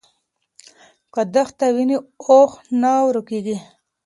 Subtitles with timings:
[1.13, 2.51] که دښته وي نو اوښ
[2.81, 3.57] نه ورکیږي.